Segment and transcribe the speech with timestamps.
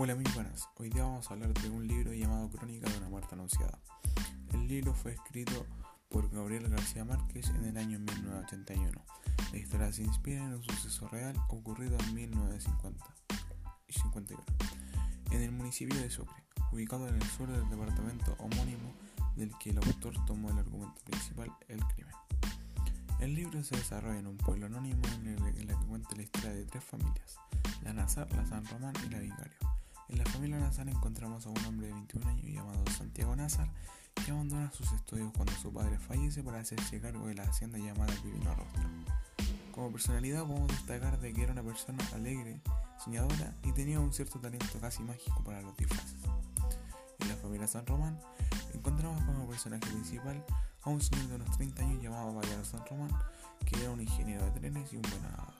[0.00, 3.08] Hola muy buenas, hoy día vamos a hablar de un libro llamado Crónica de una
[3.08, 3.80] muerte anunciada.
[4.52, 5.66] El libro fue escrito
[6.08, 8.92] por Gabriel García Márquez en el año 1981.
[9.50, 14.44] La historia se inspira en un suceso real ocurrido en 1951
[15.32, 18.94] en el municipio de Sucre, ubicado en el sur del departamento homónimo
[19.34, 22.14] del que el autor tomó el argumento principal, el crimen.
[23.18, 26.66] El libro se desarrolla en un pueblo anónimo en el, que cuenta la historia de
[26.66, 27.40] tres familias,
[27.82, 29.67] la Nazar, la San Román y la Vicario
[30.08, 33.68] en la familia Nazar encontramos a un hombre de 21 años llamado Santiago Nazar
[34.14, 38.12] que abandona sus estudios cuando su padre fallece para hacerse cargo de la hacienda llamada
[38.22, 38.88] Divino Rostro.
[39.72, 42.60] Como personalidad podemos destacar de que era una persona alegre,
[43.04, 46.16] soñadora y tenía un cierto talento casi mágico para los disfraces.
[47.20, 48.18] En la familia San Román
[48.74, 50.44] encontramos como personaje principal
[50.82, 53.10] a un señor de unos 30 años llamado Bayard San Román,
[53.64, 55.57] que era un ingeniero de trenes y un buen.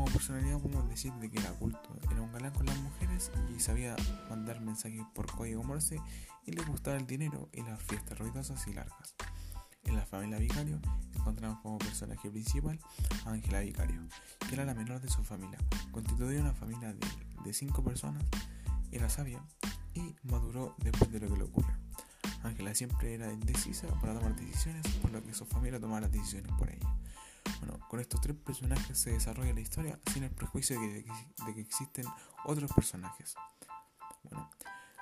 [0.00, 3.60] Como personalidad podemos decir de que era culto, era un galán con las mujeres y
[3.60, 3.94] sabía
[4.30, 6.00] mandar mensajes por código Morse
[6.46, 9.14] y le gustaba el dinero y las fiestas ruidosas y largas.
[9.84, 10.80] En la familia Vicario
[11.14, 12.80] encontramos como personaje principal
[13.26, 14.00] a Ángela Vicario,
[14.48, 15.58] que era la menor de su familia.
[15.90, 17.06] Constituía una familia de,
[17.44, 18.24] de cinco personas,
[18.92, 19.44] era sabia
[19.92, 21.76] y maduró después de lo que le ocurrió.
[22.42, 26.50] Ángela siempre era indecisa para tomar decisiones, por lo que su familia tomaba las decisiones
[26.58, 26.88] por ella.
[27.58, 31.04] Bueno, con estos tres personajes se desarrolla la historia sin el prejuicio de
[31.54, 32.06] que, existen
[32.44, 33.34] otros personajes.
[34.22, 34.48] Bueno,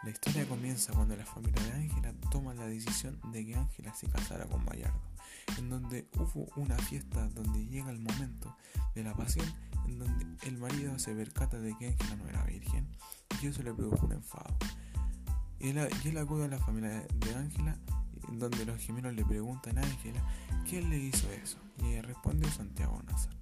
[0.03, 4.09] la historia comienza cuando la familia de Ángela toma la decisión de que Ángela se
[4.09, 5.01] casara con Bayardo,
[5.59, 8.57] en donde hubo una fiesta donde llega el momento
[8.95, 9.47] de la pasión,
[9.87, 12.89] en donde el marido se percata de que Ángela no era virgen
[13.43, 14.57] y eso le produjo un enfado.
[15.61, 17.77] Y él, y él acude a la familia de Ángela,
[18.33, 20.23] donde los gemelos le preguntan a Ángela
[20.69, 21.59] quién le hizo eso.
[21.79, 23.35] Y ella respondió Santiago Nazar.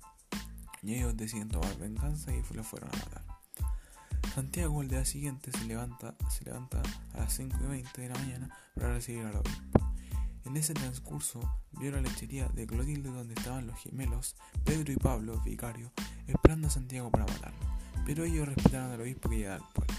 [0.83, 3.25] Y ellos deciden tomar venganza y lo fueron a matar.
[4.35, 6.81] Santiago el día siguiente se levanta, se levanta
[7.15, 9.93] a las 5 y 20 de la mañana para recibir al obispo.
[10.45, 11.41] En ese transcurso
[11.73, 15.91] vio la lechería de Clotilde donde estaban los gemelos Pedro y Pablo, vicario,
[16.29, 17.59] esperando a Santiago para matarlo.
[18.05, 19.95] Pero ellos respetaron al obispo que llegaba al pueblo.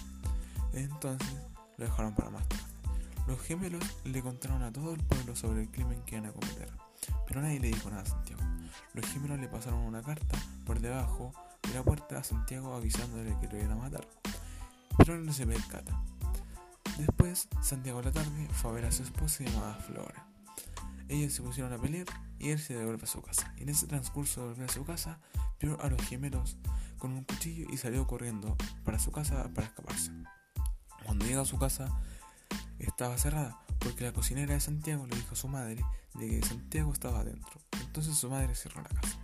[0.74, 1.36] Entonces
[1.78, 2.64] lo dejaron para más tarde.
[3.28, 6.87] Los gemelos le contaron a todo el pueblo sobre el crimen que iban a cometer
[7.28, 8.42] pero nadie le dijo nada a Santiago.
[8.94, 13.48] Los gemelos le pasaron una carta por debajo de la puerta a Santiago avisándole que
[13.48, 14.08] lo iban a matar,
[14.98, 16.02] pero él no se percata.
[16.98, 20.28] Después, Santiago a la tarde fue a ver a su esposa llamada Flora.
[21.10, 22.08] Ellos se pusieron a pelear
[22.40, 23.54] y él se devuelve a su casa.
[23.58, 25.20] En ese transcurso de volver a su casa,
[25.60, 26.58] vio a los gemelos
[26.98, 30.12] con un cuchillo y salió corriendo para su casa para escaparse.
[31.06, 31.88] Cuando llega a su casa,
[32.80, 35.84] estaba cerrada, porque la cocinera de Santiago le dijo a su madre
[36.16, 37.60] de que Santiago estaba adentro.
[37.82, 39.18] Entonces su madre cerró la casa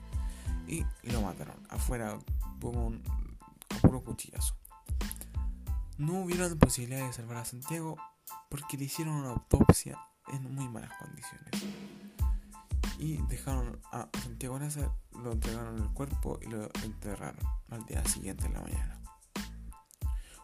[0.68, 2.18] y lo mataron afuera
[2.60, 3.04] como un
[3.70, 4.56] a puro cuchillazo.
[5.98, 7.98] No hubieron posibilidad de salvar a Santiago
[8.50, 9.98] porque le hicieron una autopsia
[10.32, 11.52] en muy malas condiciones.
[12.98, 18.46] Y dejaron a Santiago Nazar, lo entregaron el cuerpo y lo enterraron al día siguiente
[18.46, 19.00] en la mañana.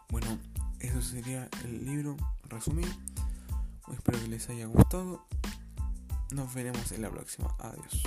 [0.09, 0.39] Bueno,
[0.79, 2.17] eso sería el libro
[2.49, 2.89] resumido.
[3.91, 5.25] Espero que les haya gustado.
[6.31, 7.55] Nos veremos en la próxima.
[7.59, 8.03] Adiós.